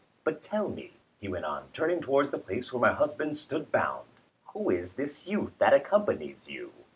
"But 0.23 0.41
tell 0.41 0.67
me," 0.67 0.93
he 1.19 1.27
went 1.27 1.45
on, 1.45 1.67
turning 1.73 2.01
towards 2.01 2.31
the 2.31 2.39
place 2.39 2.73
where 2.73 2.81
my 2.81 2.91
husband 2.91 3.37
stood 3.37 3.71
bound, 3.71 4.07
"who 4.47 4.71
is 4.71 4.93
this 4.93 5.27
youth 5.27 5.55
that 5.59 5.75
accompanies 5.75 6.47
you? 6.47 6.71